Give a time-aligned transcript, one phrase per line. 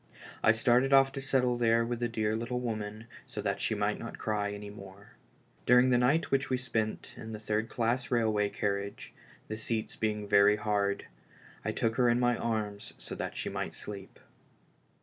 [0.41, 3.99] I started off to settle there with the dear little woman so that she might
[3.99, 5.11] not cry any more.
[5.67, 9.13] During the night which we spent in the third class railway carriage,
[9.47, 11.05] the seats being very hard,
[11.63, 14.19] I took her in my arms so that she might sleep.